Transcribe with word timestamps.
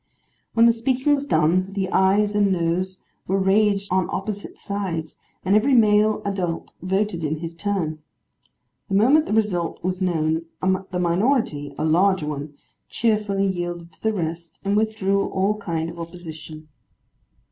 When 0.55 0.65
the 0.65 0.73
speaking 0.73 1.13
was 1.13 1.27
done, 1.27 1.73
the 1.73 1.87
ayes 1.91 2.33
and 2.33 2.51
noes 2.51 3.03
were 3.27 3.37
ranged 3.37 3.89
on 3.91 4.09
opposite 4.11 4.57
sides, 4.57 5.17
and 5.45 5.55
every 5.55 5.75
male 5.75 6.23
adult 6.25 6.73
voted 6.81 7.23
in 7.23 7.37
his 7.37 7.53
turn. 7.53 7.99
The 8.89 8.95
moment 8.95 9.27
the 9.27 9.31
result 9.33 9.83
was 9.83 10.01
known, 10.01 10.45
the 10.89 10.99
minority 10.99 11.75
(a 11.77 11.85
large 11.85 12.23
one) 12.23 12.55
cheerfully 12.89 13.45
yielded 13.45 13.91
to 13.91 14.01
the 14.01 14.11
rest, 14.11 14.59
and 14.65 14.75
withdrew 14.75 15.25
all 15.29 15.59
kind 15.59 15.87
of 15.91 15.99
opposition. 15.99 16.67